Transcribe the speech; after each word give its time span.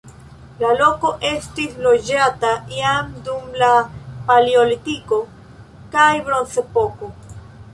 La 0.61 0.69
loko 0.77 1.09
estis 1.31 1.75
loĝata 1.87 2.53
jam 2.77 3.11
dum 3.27 3.45
la 3.65 3.69
paleolitiko 4.31 5.21
kaj 5.97 6.11
bronzepoko. 6.31 7.13